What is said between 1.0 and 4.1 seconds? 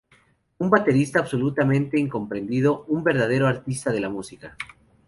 absolutamente incomprendido, un verdadero artista de la